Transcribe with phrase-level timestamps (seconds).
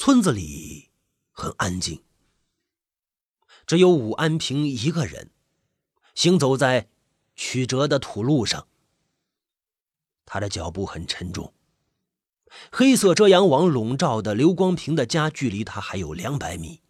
[0.00, 0.90] 村子里
[1.32, 2.04] 很安静，
[3.66, 5.32] 只有武安平一个人
[6.14, 6.88] 行走在
[7.34, 8.68] 曲折的土路上。
[10.24, 11.52] 他的脚步很沉重。
[12.70, 16.80] 黑色遮阳网笼罩的刘光平的家距离他还有两百米。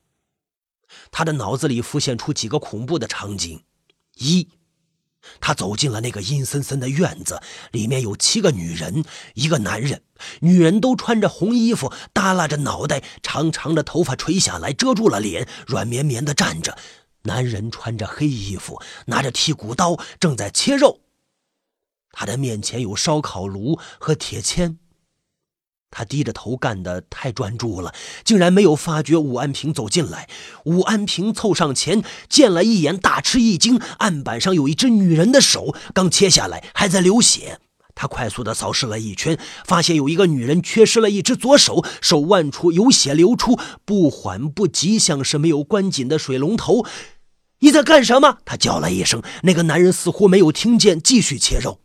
[1.11, 3.65] 他的脑子里浮现出几个恐怖的场景：
[4.17, 4.51] 一，
[5.41, 7.41] 他走进了那个阴森森的院子，
[7.73, 9.05] 里面有七个女人，
[9.35, 10.03] 一个男人，
[10.41, 16.79] 女人都穿着红衣服，耷拉着脑袋，长长的头发垂下来遮住了脸，软绵绵的站着。
[17.23, 21.01] 男人穿着黑衣服，拿着剔骨刀，正在切肉。
[22.13, 24.79] 他的面前有烧烤炉和铁签。
[25.91, 30.29] 他低着头干得太专注了，竟然没有发觉武安平走进来。
[30.65, 33.81] 武安平凑上前，见了一眼，大吃一惊。
[33.99, 37.59] 案板上有一只女人的手，刚切下来，还在流血。
[37.95, 46.85] 他快速地扫视了一圈，发现有一个女人缺失了一只左手，手腕处有血流出，不缓不急，像是没有关紧的水龙头。
[47.59, 48.39] 你在干什么？
[48.45, 49.21] 他叫了一声。
[49.43, 51.81] 那个男人似乎没有听见，继续切肉。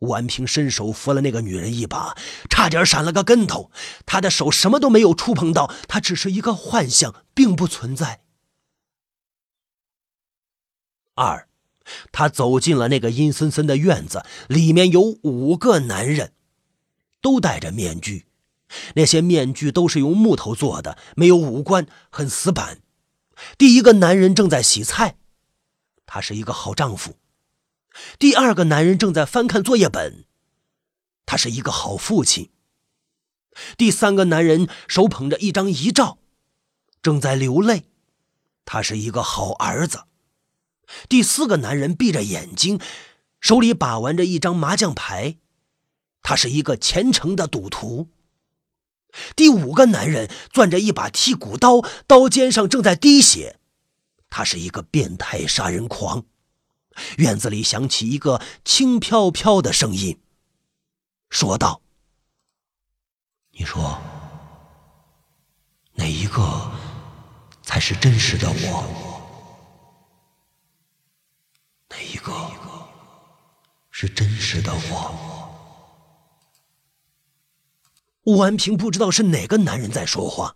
[0.00, 2.16] 武安平伸手扶了那个女人一把，
[2.48, 3.70] 差点闪了个跟头。
[4.06, 8.22] 他的手什么都没有触碰到，他只是一个幻象，并不存在。
[11.14, 11.48] 二，
[12.12, 16.32] 他走进了那个阴森森的院子，里面有五个男人，
[17.20, 18.26] 都戴着面具，
[18.94, 22.80] 那些面具都是用木头做的，没有五官，很死板。
[23.56, 25.16] 第一个男人正在洗菜，
[26.06, 27.16] 他是一个好丈夫。
[28.18, 30.24] 第二个男人正在翻看作业本，
[31.26, 32.50] 他是一个好父亲。
[33.76, 36.18] 第三个男人手捧着一张遗照，
[37.02, 37.84] 正在流泪，
[38.64, 40.04] 他是一个好儿子。
[41.08, 42.80] 第四个男人闭着眼睛，
[43.40, 45.36] 手里把玩着一张麻将牌，
[46.22, 48.08] 他是一个虔诚的赌徒。
[49.34, 53.58] 第五个男人攥着一把剔骨刀，刀尖上正在滴血，
[54.30, 56.24] 他是一个变态杀人狂。
[57.18, 60.20] 院子里响起一个轻飘飘的声音，
[61.28, 61.82] 说道
[63.52, 63.98] ：“你说，
[65.94, 66.70] 哪一个
[67.62, 68.84] 才是真实的我？
[71.88, 72.32] 哪一个
[73.90, 75.14] 是真实的我？”
[78.24, 80.54] 武安平不知道是哪个男人在说话，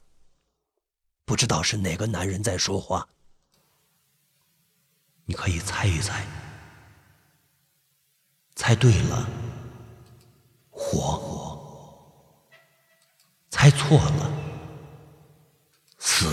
[1.24, 3.08] 不知道是哪个男人在说话。
[5.32, 6.26] 你可以猜一猜，
[8.54, 9.26] 猜对了
[10.70, 11.58] 活，
[13.48, 14.30] 猜错了
[15.98, 16.26] 死。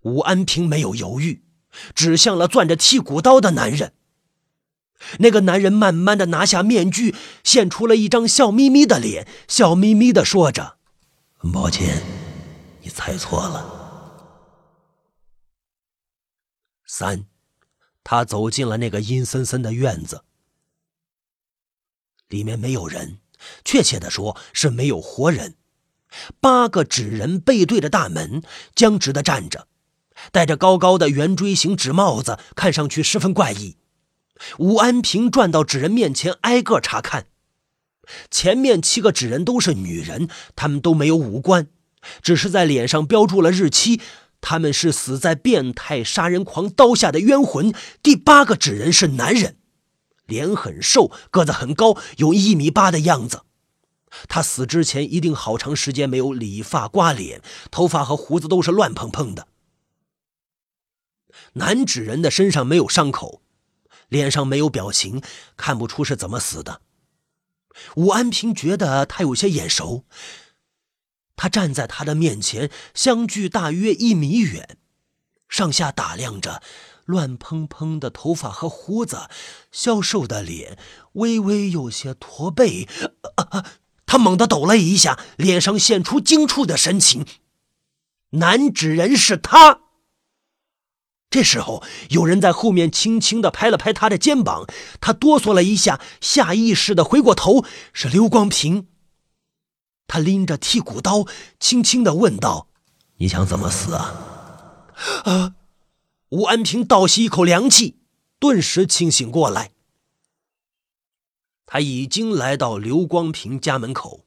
[0.00, 1.44] 武安平没有犹豫，
[1.94, 3.92] 指向了攥着剔骨刀的男人。
[5.20, 7.14] 那个男人慢慢的拿下面具，
[7.44, 10.78] 现出了一张笑眯眯的脸，笑眯眯的说着
[11.38, 12.02] ：“很抱歉，
[12.82, 13.76] 你猜错了。”
[16.90, 17.26] 三，
[18.02, 20.22] 他走进了那个阴森森的院子，
[22.28, 23.18] 里面没有人，
[23.62, 25.56] 确切的说是没有活人。
[26.40, 28.42] 八个纸人背对着大门，
[28.74, 29.68] 僵直的站着，
[30.32, 33.76] 戴着高高的圆锥形纸帽子，看上去十分怪异。
[34.58, 37.26] 武安平转到纸人面前，挨个查看。
[38.30, 41.68] 前面七个纸人都是女人，她们都没有五官，
[42.22, 44.00] 只是在脸上标注了日期。
[44.40, 47.74] 他们是死在变态杀人狂刀下的冤魂。
[48.02, 49.56] 第八个纸人是男人，
[50.26, 53.42] 脸很瘦，个子很高，有一米八的样子。
[54.26, 59.48] 他死之前一定好长时间没有理发刮脸，头发和胡子都是乱蓬蓬的。
[61.54, 63.42] 男纸人的身上没有伤口，
[64.08, 65.20] 脸上没有表情，
[65.56, 66.80] 看不出是怎么死的。
[67.96, 70.04] 武安平觉得他有些眼熟。
[71.38, 74.76] 他站在他的面前，相距大约一米远，
[75.48, 76.60] 上下打量着
[77.04, 79.30] 乱蓬蓬的头发和胡子，
[79.70, 80.76] 消瘦的脸，
[81.12, 82.88] 微微有些驼背。
[84.04, 87.24] 他猛地抖了一下，脸上现出惊触的神情。
[88.30, 89.82] 男纸人是他。
[91.30, 94.66] 这时候，有人在后面轻轻地拍了拍他的肩膀，
[95.00, 98.88] 他哆嗦了一下，下意识地回过头，是刘光平。
[100.08, 101.26] 他拎着剔骨刀，
[101.60, 102.66] 轻轻的问道
[103.18, 104.94] ：“你想怎么死啊？”
[105.24, 105.54] 啊！
[106.30, 108.00] 吴安平倒吸一口凉气，
[108.40, 109.70] 顿时清醒过来。
[111.64, 114.26] 他已经来到刘光平家门口，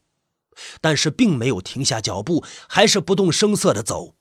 [0.80, 4.16] 但是并没有停下脚步，还是不动声色的走。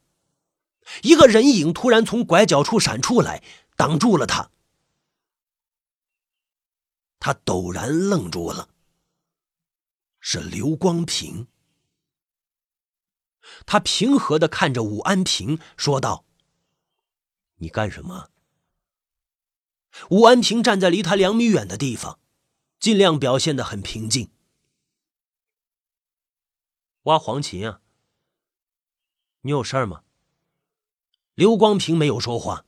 [1.03, 3.43] 一个人影突然从拐角处闪出来，
[3.77, 4.51] 挡住了他。
[7.19, 8.69] 他陡然愣住了。
[10.21, 11.49] 是刘光平。
[13.67, 16.25] 他平和的看着武安平，说道
[17.57, 18.31] ：“你干什么？”
[20.11, 22.21] 武安平站在离他两米远的地方，
[22.79, 24.31] 尽量表现的很平静。
[27.05, 27.81] 挖黄芩啊？
[29.41, 30.05] 你有事儿吗？
[31.35, 32.67] 刘光平没有说话，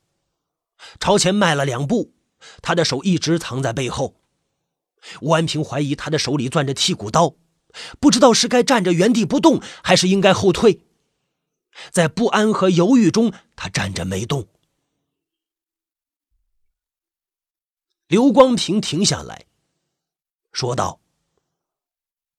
[0.99, 2.13] 朝前迈了两步，
[2.61, 4.19] 他的手一直藏在背后。
[5.21, 7.35] 武安平怀疑他的手里攥着剔骨刀，
[7.99, 10.85] 不知道是该站着原地不动，还是应该后退。
[11.91, 14.47] 在不安和犹豫中，他站着没动。
[18.07, 19.47] 刘光平停下来，
[20.51, 21.01] 说道：“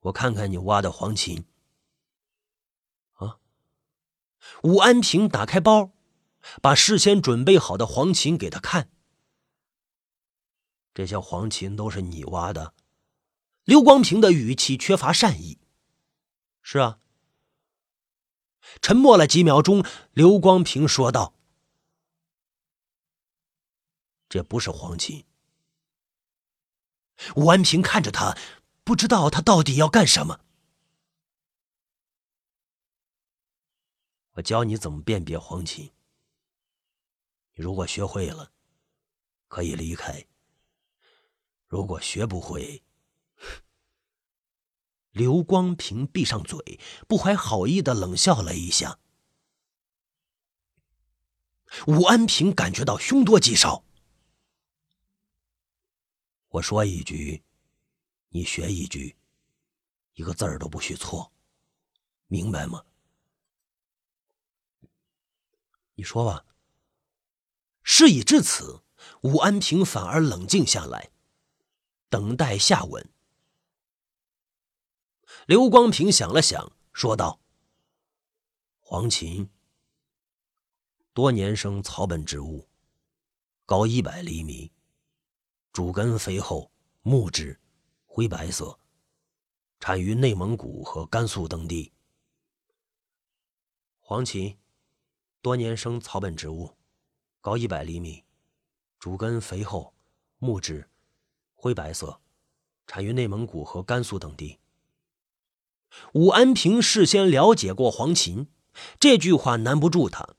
[0.02, 1.44] 我看看你挖的黄芩。”
[3.14, 3.38] 啊！
[4.62, 5.90] 武安平打开包，
[6.62, 8.88] 把事先准备好的黄芩给他看。
[10.94, 12.72] 这些黄芩都是你挖的？
[13.64, 15.58] 刘光平的语气缺乏善意。
[16.62, 17.00] 是啊。
[18.80, 21.34] 沉默了几秒钟，刘光平说道
[24.28, 25.24] ：“这不是黄芩。”
[27.36, 28.36] 武安平看着他，
[28.82, 30.40] 不知道他到底要干什么。
[34.32, 35.92] 我教你怎么辨别黄芩。
[37.52, 38.50] 你如果学会了，
[39.46, 40.26] 可以离开；
[41.68, 42.82] 如果学不会，
[45.14, 48.98] 刘光平闭上嘴，不怀好意的冷笑了一下。
[51.86, 53.84] 武安平感觉到凶多吉少。
[56.48, 57.44] 我说一句，
[58.30, 59.16] 你学一句，
[60.14, 61.30] 一个字儿都不许错，
[62.26, 62.84] 明白吗？
[65.94, 66.44] 你说吧。
[67.84, 68.82] 事已至此，
[69.22, 71.12] 武安平反而冷静下来，
[72.08, 73.13] 等待下文。
[75.46, 77.38] 刘光平想了想，说道
[78.80, 79.46] ：“黄芩，
[81.12, 82.66] 多年生草本植物，
[83.66, 84.72] 高一百厘米。”
[85.70, 86.70] 主根肥厚，
[87.02, 87.60] 木质，
[88.06, 88.78] 灰白色，
[89.80, 91.92] 产于内蒙古和甘肃等地。
[94.00, 94.56] 黄芪，
[95.42, 96.74] 多年生草本植物，
[97.42, 98.24] 高一百厘米，
[98.98, 99.92] 主根肥厚，
[100.38, 100.88] 木质，
[101.52, 102.18] 灰白色，
[102.86, 104.58] 产于内蒙古和甘肃等地。
[106.12, 108.46] 武安平事先了解过黄芩，
[108.98, 110.36] 这句话难不住他。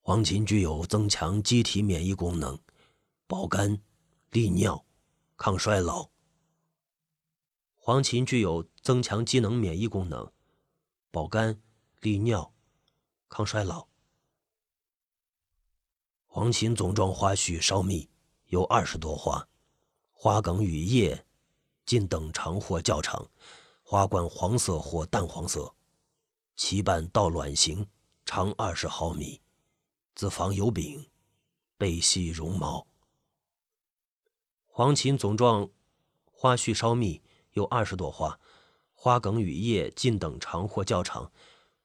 [0.00, 2.58] 黄芩具有增强机体免疫功能，
[3.26, 3.80] 保肝、
[4.30, 4.84] 利尿、
[5.36, 6.10] 抗衰老。
[7.76, 10.30] 黄芩具有增强机能免疫功能，
[11.10, 11.62] 保肝、
[12.00, 12.52] 利尿、
[13.28, 13.86] 抗衰老。
[16.26, 18.10] 黄芩总状花序稍密，
[18.46, 19.48] 有二十多花，
[20.10, 21.24] 花梗与叶
[21.86, 23.28] 近等长或较长，
[23.82, 25.74] 花冠黄色或淡黄色，
[26.56, 27.86] 其瓣倒卵形，
[28.24, 29.40] 长二十毫米。
[30.14, 31.10] 子房有柄，
[31.76, 32.86] 背细绒毛。
[34.64, 35.68] 黄芩总状
[36.32, 37.22] 花序稍密，
[37.52, 38.40] 有二十朵花，
[38.94, 41.30] 花梗与叶近等长或较长，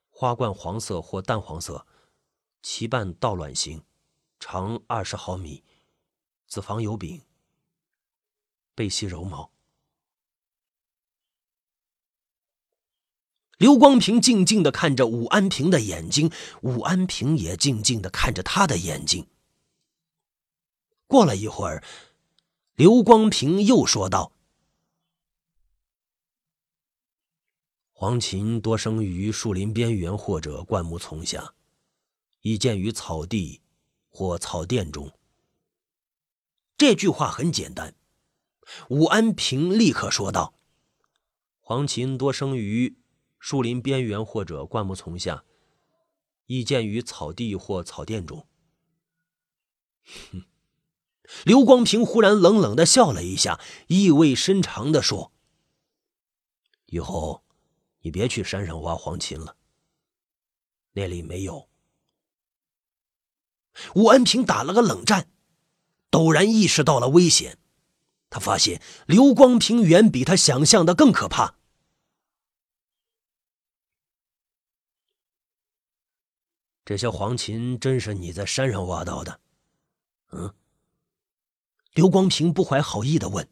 [0.09, 1.85] 花冠黄色或淡黄色，
[2.61, 3.83] 其瓣倒卵形，
[4.39, 5.63] 长二十毫米，
[6.47, 7.21] 子房有柄，
[8.73, 9.51] 背细柔毛。
[13.59, 19.27] 刘光平静静的看着武安平的眼睛，武安平也静静的看着他的眼睛。
[21.07, 21.83] 过了一会儿，
[22.75, 24.31] 刘光平又说道
[27.91, 31.53] ：“黄芩多生于树林边缘或者灌木丛下，
[32.39, 33.59] 易见于草地
[34.07, 35.11] 或草甸中。”
[36.77, 37.93] 这句话很简单，
[38.87, 40.53] 武安平立刻说道
[41.59, 42.95] ：“黄芩多生于。”
[43.39, 45.43] 树林边缘或者灌木丛下，
[46.45, 48.45] 易见于草地或草甸中。
[50.31, 50.43] 哼！
[51.45, 55.31] 刘光平忽然冷冷的笑了一下，意味深长的说
[56.87, 57.43] ：“以后
[58.01, 59.55] 你别去山上挖黄芩了，
[60.93, 61.69] 那里没有。”
[63.93, 65.29] 武安平打了个冷战，
[66.09, 67.59] 陡然意识到了危险。
[68.31, 71.58] 他发现刘光平远比他想象的更可怕。
[76.89, 79.39] 这些黄芩真是你在山上挖到的？
[80.31, 80.55] 嗯。
[81.93, 83.47] 刘光平不怀好意的问。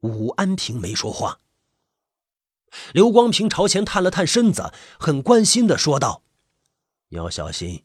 [0.00, 1.40] 武安平没说话。
[2.94, 6.22] 刘光平朝前探了探身子，很关心的说道
[7.12, 7.84] ：“要小心，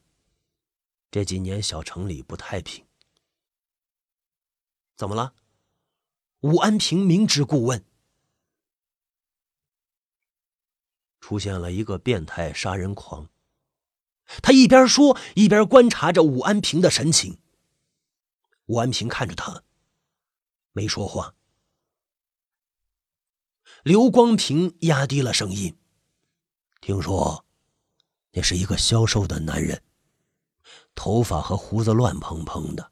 [1.11, 2.85] 这几年小城里不太平。
[4.95, 5.33] 怎么了？
[6.39, 7.83] 武安平明知故问。
[11.19, 13.27] 出现了一个变态杀人狂。
[14.41, 17.39] 他一边说，一边观察着武安平的神情。
[18.67, 19.63] 武安平看着他，
[20.73, 21.33] 没说话。
[23.83, 25.77] 刘光平压低了声音
[26.81, 27.45] ：“听说，
[28.31, 29.81] 那是一个消瘦的男人，
[30.93, 32.91] 头发和胡子乱蓬蓬的，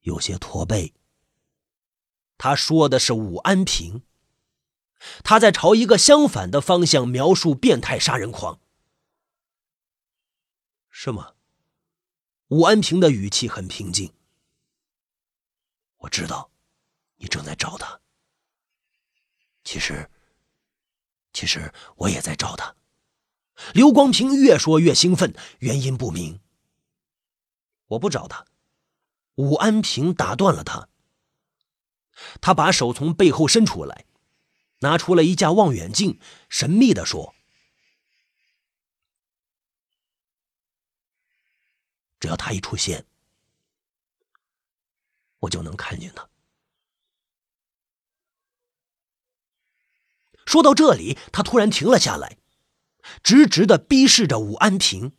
[0.00, 0.92] 有些驼背。”
[2.36, 4.02] 他说的是武安平。
[5.22, 8.60] 他在朝一个相反的方向描述变态杀人狂，
[11.02, 11.32] 是吗？
[12.48, 14.12] 武安平的语气很平静。
[15.96, 16.50] 我知道，
[17.16, 17.98] 你正在找他。
[19.64, 20.10] 其实，
[21.32, 22.76] 其实我也在找他。
[23.72, 26.38] 刘光平越说越兴奋，原因不明。
[27.86, 28.44] 我不找他。
[29.36, 30.90] 武安平打断了他。
[32.42, 34.04] 他把手从背后伸出来。
[34.80, 37.34] 拿出了一架望远镜，神秘的说
[42.20, 43.04] ：“只要他一出现，
[45.40, 46.30] 我就能看见他。”
[50.46, 52.38] 说到这里，他突然停了下来，
[53.24, 55.16] 直直的逼视着武安平：“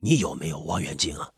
[0.00, 1.34] 你有没有望远镜啊？”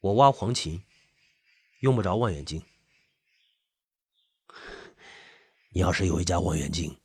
[0.00, 0.82] 我挖黄芩。
[1.80, 2.60] 用不着望远镜。
[5.68, 7.00] 你要是有一架望远镜，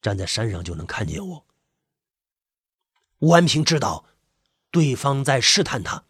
[0.00, 1.46] 站在山上就能看见我。
[3.18, 4.06] 吴安平知道
[4.70, 6.04] 对方在试探他，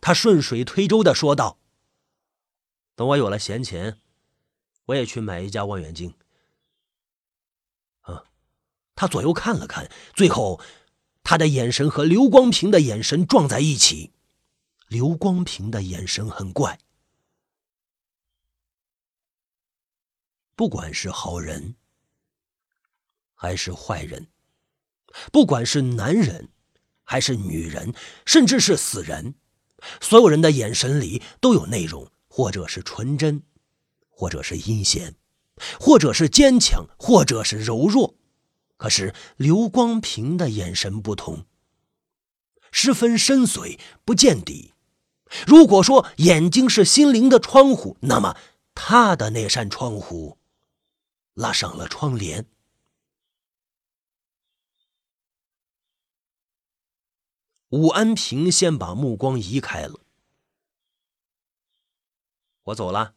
[0.00, 1.58] 他顺水推舟的说道
[2.96, 4.00] ：“等我有了闲钱，
[4.86, 6.14] 我也去买一架望远镜。”
[8.02, 8.24] 啊，
[8.94, 10.60] 他左右看了看，最后
[11.22, 14.12] 他的眼神和刘光平的眼神撞在一起。
[14.88, 16.78] 刘光平的眼神很怪，
[20.54, 21.76] 不管是好人
[23.42, 24.28] 还是坏人，
[25.32, 26.50] 不管是男人
[27.02, 27.92] 还是女人，
[28.24, 29.34] 甚至是死人，
[30.00, 33.42] 所有人的眼神里都有内容，或者是纯真，
[34.08, 35.16] 或者是阴险，
[35.80, 38.14] 或者是坚强，或者是柔弱。
[38.76, 41.44] 可是刘光平的眼神不同，
[42.70, 44.72] 十分深邃，不见底。
[45.48, 48.36] 如果说眼睛是心灵的窗户，那么
[48.72, 50.38] 他的那扇窗户
[51.34, 52.46] 拉上了窗帘。
[57.72, 60.00] 武安平先把目光移开了。
[62.64, 63.14] 我走了，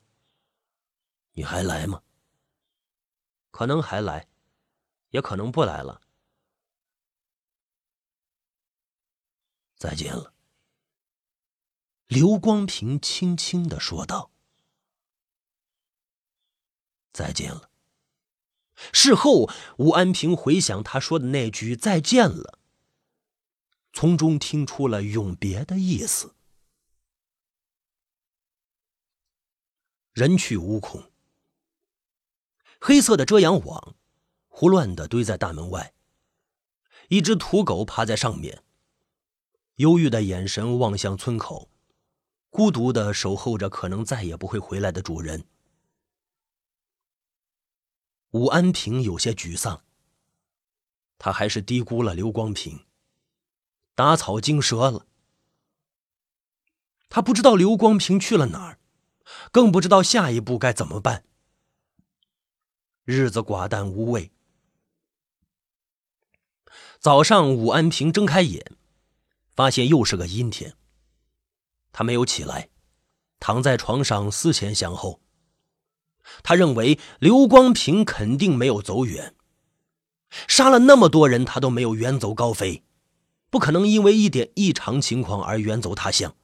[1.33, 2.01] 你还来吗？
[3.51, 4.29] 可能还来，
[5.09, 6.01] 也可能不来了。
[9.75, 10.33] 再见了。
[12.07, 14.31] 刘光平轻轻的说道
[17.11, 17.69] ：“再见了。”
[18.93, 22.59] 事后，吴安平回想他说的那句“再见了”，
[23.95, 26.35] 从中听出了永别的意思。
[30.11, 31.09] 人去屋空，
[32.81, 33.95] 黑色的遮阳网
[34.49, 35.93] 胡乱的堆在大门外，
[37.07, 38.65] 一只土狗趴在上面，
[39.75, 41.71] 忧郁的眼神望向村口。
[42.49, 45.47] 孤独的守候着可能再也不会回来的主人。
[48.31, 49.85] 武安平有些沮丧，
[51.17, 52.84] 他还是低估了刘光平，
[53.95, 55.07] 打草惊蛇了。
[57.09, 58.79] 他不知道刘光平去了哪儿，
[59.51, 61.23] 更不知道下一步该怎么办。
[63.05, 64.31] 日子寡淡无味。
[66.99, 68.73] 早上，武安平睁开眼，
[69.55, 70.75] 发现又是个阴天。
[71.91, 72.69] 他没有起来，
[73.39, 75.21] 躺在床上思前想后。
[76.43, 79.35] 他认为刘光平肯定没有走远，
[80.47, 82.83] 杀了那么多人，他都没有远走高飞，
[83.49, 86.35] 不可能因为一点异常情况而远走他乡。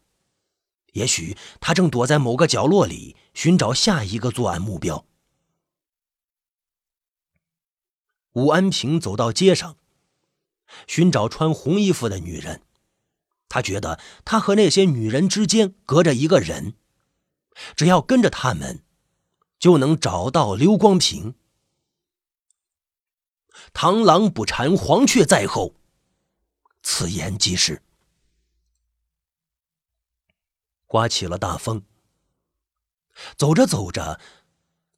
[0.94, 5.06] 也许他正躲在某个角落里寻找下一个作案目标。
[8.34, 9.78] 武安平走到街上，
[10.88, 12.62] 寻找穿红衣服的女人。
[13.50, 16.76] 他觉得他和那些女人之间隔着一个人，
[17.76, 18.84] 只要跟着他们，
[19.60, 21.36] 就能找到刘光平。
[23.74, 25.76] 螳螂捕蝉，黄雀在后，
[26.82, 27.82] 此言极是。
[30.86, 31.84] 刮起了大风，
[33.38, 34.20] 走着走着，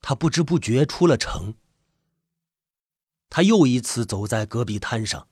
[0.01, 1.55] 他不知不觉出了城。
[3.29, 5.27] 他又一次走在戈壁滩上，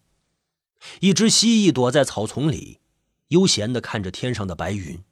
[1.00, 2.79] 一只蜥蜴躲在草丛里。
[3.27, 5.03] 悠闲的看着天上的白云。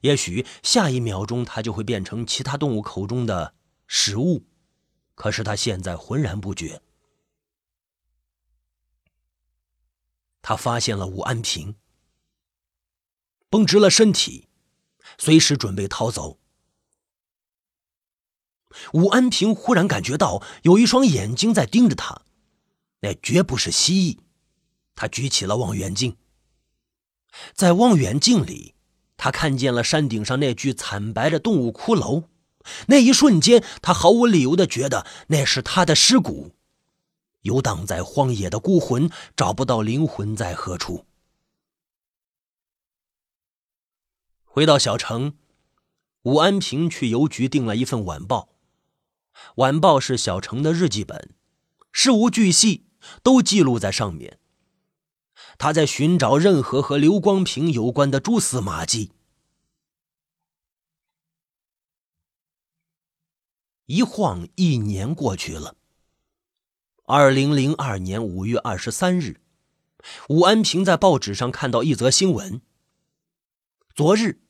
[0.00, 3.54] 也许下一秒钟，他就会变成其他动物口中的
[3.86, 4.46] 食物。
[5.14, 6.80] 可是他现在浑然不觉。
[10.48, 11.74] 他发现了武安平，
[13.50, 14.46] 绷直了身体，
[15.18, 16.38] 随时准备逃走。
[18.92, 22.22] 武安平忽然感觉到有一双眼睛在盯着他，
[23.00, 24.20] 那绝不是蜥蜴。
[24.94, 26.16] 他举起了望远镜，
[27.52, 28.76] 在望远镜里，
[29.16, 32.28] 他看见了山顶上那具惨白的动物骷髅。
[32.86, 36.55] 那一瞬间，他毫无理由的觉得那是他的尸骨。
[37.46, 41.06] 游荡在荒野的孤魂找不到灵魂在何处。
[44.44, 45.38] 回到小城，
[46.22, 48.50] 武安平去邮局订了一份晚报。
[49.56, 51.34] 晚报是小城的日记本，
[51.92, 52.86] 事无巨细
[53.22, 54.40] 都记录在上面。
[55.58, 59.12] 他在寻找任何和刘光平有关的蛛丝马迹。
[63.84, 65.75] 一晃一年过去了。
[67.08, 69.40] 二零零二年五月二十三日，
[70.28, 72.60] 武安平在报纸上看到一则新闻：
[73.94, 74.40] 昨日，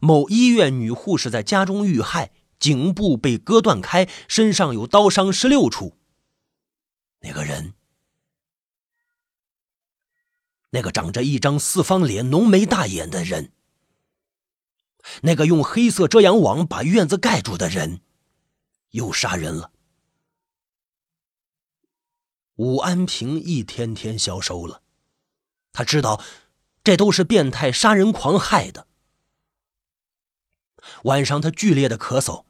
[0.00, 5.98] 某医院女护士在家中遇害，颈部被割断开，身上有刀伤十六处。
[7.20, 7.74] 那个人。
[10.70, 13.52] 那个长着一张四方脸、浓眉大眼的人，
[15.22, 18.00] 那个用黑色遮阳网把院子盖住的人，
[18.90, 19.70] 又杀人了。
[22.60, 24.82] 武安平一天天消瘦了，
[25.72, 26.22] 他知道
[26.84, 28.86] 这都是变态杀人狂害的。
[31.04, 32.44] 晚上他剧烈的咳嗽，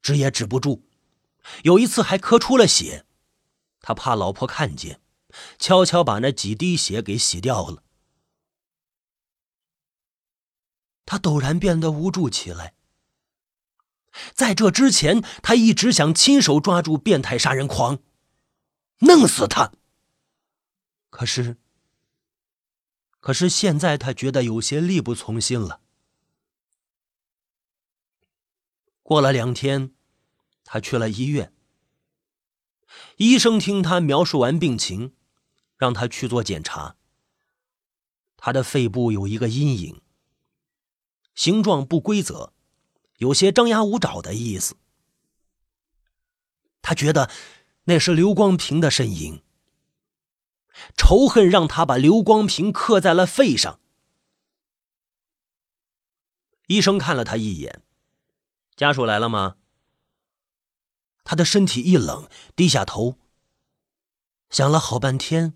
[0.00, 0.84] 止也止不住，
[1.64, 3.06] 有一次还咳出了血，
[3.80, 5.00] 他怕老婆看见。
[5.58, 7.82] 悄悄把那几滴血给洗掉了。
[11.04, 12.74] 他陡然变得无助起来。
[14.32, 17.98] 在这之前，他一直想亲手抓住变态杀人狂，
[19.04, 19.72] 弄死他。
[21.10, 21.56] 可是，
[23.20, 25.80] 可是现在他觉得有些力不从心了。
[29.02, 29.92] 过了两天，
[30.64, 31.52] 他去了医院。
[33.16, 35.14] 医生听他描述完病情。
[35.76, 36.96] 让他去做检查。
[38.36, 40.00] 他的肺部有一个阴影，
[41.34, 42.52] 形状不规则，
[43.18, 44.76] 有些张牙舞爪的意思。
[46.80, 47.30] 他觉得
[47.84, 49.42] 那是刘光平的身影，
[50.96, 53.80] 仇恨让他把刘光平刻在了肺上。
[56.66, 57.82] 医生看了他一眼，
[58.74, 59.56] 家属来了吗？
[61.24, 63.18] 他的身体一冷，低下头，
[64.48, 65.54] 想了好半天。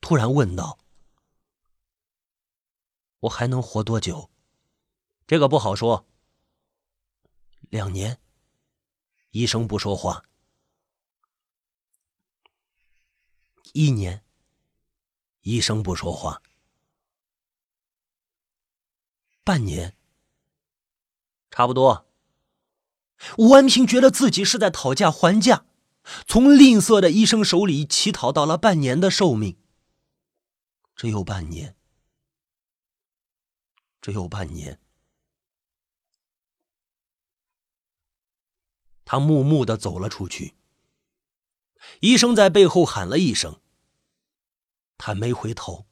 [0.00, 0.78] 突然问道
[3.20, 4.30] ：“我还能活多久？”
[5.28, 6.06] 这个不好说。
[7.68, 8.18] 两年。
[9.32, 10.24] 医生不说话。
[13.72, 14.24] 一年。
[15.42, 16.42] 医生不说话。
[19.42, 19.96] 半年。
[21.50, 22.06] 差不多。
[23.38, 25.66] 吴安平觉得自己是在讨价还价，
[26.26, 29.58] 从吝啬的医生手里乞讨到了半年的寿命。
[30.94, 31.76] 只有半年，
[34.00, 34.80] 只有半年。
[39.04, 40.54] 他木木的走了出去。
[42.00, 43.60] 医生在背后喊了一声，
[44.98, 45.86] 他没回头。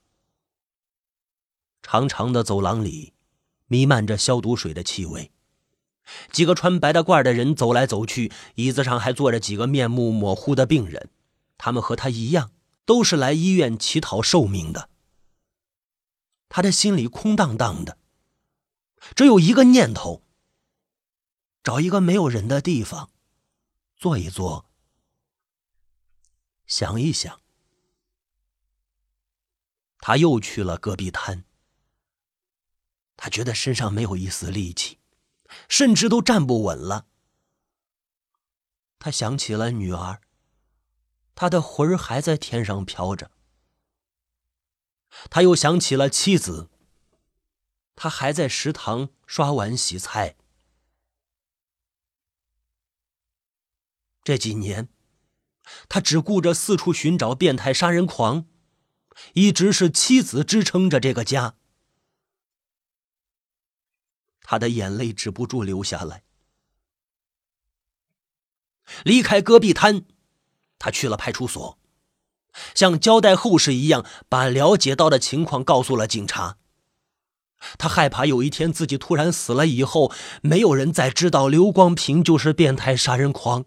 [1.83, 3.15] 长长的走廊里，
[3.67, 5.33] 弥漫着消毒水的气味。
[6.33, 11.11] 几个穿白大褂的人走来走去，椅子上还坐着几个面目模糊的病人，
[11.59, 12.51] 他们和他一样，
[12.87, 14.89] 都是来医院乞讨寿命的。
[16.49, 17.99] 他的心里空荡荡的，
[19.15, 20.23] 只有一个念头：
[21.63, 23.11] 找一个没有人的地方，
[23.97, 24.68] 坐一坐，
[26.69, 27.41] 想一想。
[29.99, 31.45] 他又去了戈壁滩。
[33.17, 35.01] 他觉得身上没有一丝力气，
[35.69, 37.09] 甚至都站不稳了。
[39.01, 40.21] 他想起了女儿，
[41.35, 43.33] 他的魂儿还在天上飘着。
[45.31, 46.71] 他又想起了妻子，
[47.97, 50.37] 他还在食堂刷碗洗菜。
[54.23, 54.89] 这几年，
[55.89, 58.47] 他只顾着四处寻找变态杀人狂，
[59.35, 61.55] 一直是妻子支撑着这个家。
[64.43, 66.23] 他的眼泪止不住流下来。
[69.05, 70.05] 离开戈壁滩，
[70.79, 71.79] 他去了派出所。
[72.75, 76.57] 像交代后事一样，把了解到的情况告诉了警察。
[77.77, 80.11] 他害怕有一天自己突然死了以后，
[80.43, 83.67] 没有人再知道刘光平就是变态杀人狂。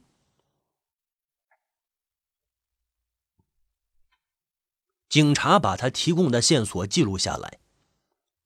[5.11, 7.59] 警察把他提供的线索记录下来，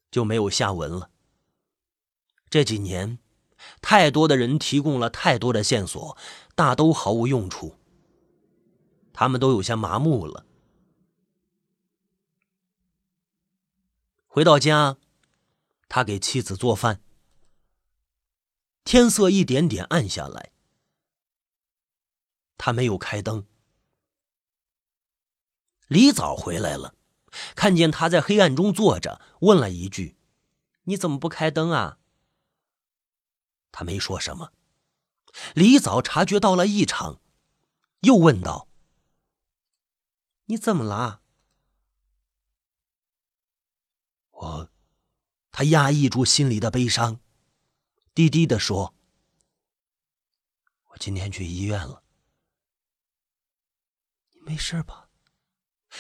[0.10, 1.12] 就没有下文了。
[2.50, 3.20] 这几年，
[3.82, 6.18] 太多的人提供了太多的线索，
[6.56, 7.76] 大都毫无用处。
[9.14, 10.44] 他们都有些麻木了。
[14.26, 14.98] 回到家，
[15.88, 17.00] 他给妻子做饭。
[18.84, 20.52] 天色一点点暗下来，
[22.58, 23.46] 他没有开灯。
[25.88, 26.96] 李早回来了，
[27.56, 30.18] 看见他在黑暗中坐着，问了一句
[30.86, 32.00] ：“你怎么不开灯啊？”
[33.72, 34.52] 他没说什么。
[35.54, 37.20] 李早察觉到了异常，
[38.02, 38.70] 又问道
[40.46, 41.22] ：“你怎么了？”
[44.32, 44.70] 我，
[45.52, 47.20] 他压抑住心里的悲伤，
[48.14, 48.96] 低低的说
[50.92, 52.02] ：“我今天去医院了。”
[54.34, 55.05] 你没事吧？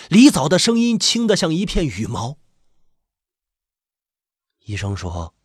[0.09, 2.37] 李早的声音轻的像一片羽毛。
[4.59, 5.35] 医生说：“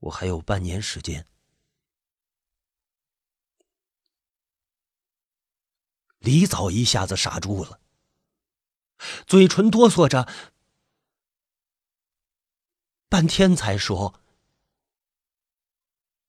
[0.00, 1.26] 我还有半年时间。”
[6.18, 7.80] 李早一下子傻住了，
[9.26, 10.28] 嘴唇哆嗦着，
[13.08, 14.20] 半天才说：“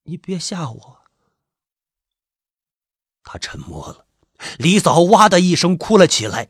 [0.03, 1.03] 你别吓我。”
[3.23, 4.07] 他沉默了。
[4.57, 6.49] 李嫂哇的一声哭了起来。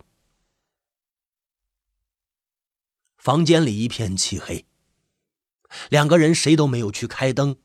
[3.17, 4.65] 房间里一片漆黑，
[5.89, 7.57] 两个人谁都没有去开灯，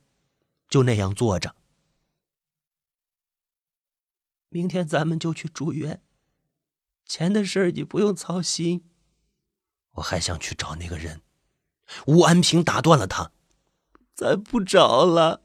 [0.69, 1.57] 就那样坐着。
[4.51, 6.03] 明天咱们就去住院，
[7.05, 8.89] 钱的事你不用操心。
[9.93, 11.23] 我还想去找那个人。
[12.07, 13.33] 吴安平打断了他
[14.15, 15.43] ：“咱不找了，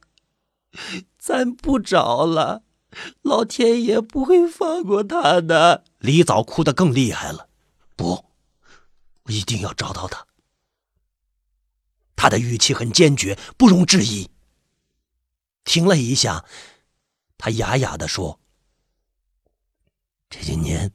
[1.17, 2.63] 咱不找了。”
[3.21, 5.83] 老天爷不会放过他的。
[5.99, 7.49] 李早哭得更厉害了。
[7.95, 8.25] 不，
[9.23, 10.27] 我一定要找到他。
[12.15, 14.29] 他的语气很坚决，不容置疑。
[15.63, 16.45] 停了一下，
[17.37, 18.39] 他哑哑的说
[20.29, 20.91] ：“这些年，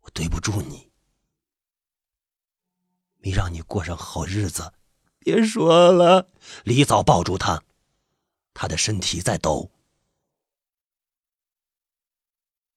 [0.00, 0.90] 我对不住你，
[3.18, 4.72] 没让你过上好日子。”
[5.22, 6.28] 别说了。
[6.64, 7.62] 李早抱住他。
[8.60, 9.70] 他的身体在抖，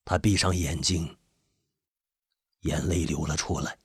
[0.06, 1.18] 他闭上眼睛，
[2.62, 3.78] 眼泪流了出来。